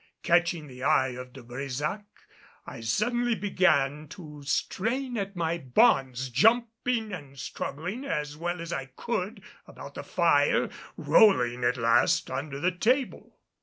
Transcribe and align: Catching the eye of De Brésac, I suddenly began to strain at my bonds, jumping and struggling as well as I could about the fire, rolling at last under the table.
Catching 0.23 0.65
the 0.65 0.81
eye 0.81 1.09
of 1.09 1.31
De 1.31 1.43
Brésac, 1.43 2.03
I 2.65 2.81
suddenly 2.81 3.35
began 3.35 4.07
to 4.07 4.41
strain 4.41 5.15
at 5.15 5.35
my 5.35 5.59
bonds, 5.59 6.29
jumping 6.29 7.13
and 7.13 7.37
struggling 7.37 8.03
as 8.05 8.35
well 8.35 8.61
as 8.61 8.73
I 8.73 8.85
could 8.87 9.43
about 9.67 9.93
the 9.93 10.03
fire, 10.03 10.69
rolling 10.97 11.63
at 11.63 11.77
last 11.77 12.31
under 12.31 12.59
the 12.59 12.71
table. 12.71 13.37